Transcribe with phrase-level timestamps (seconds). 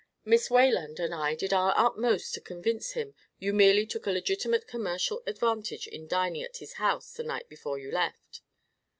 [0.25, 4.65] "Miss Wayland and I did our utmost to convince him you merely took a legitimate
[4.65, 8.41] commercial advantage in dining at his house the night before you left."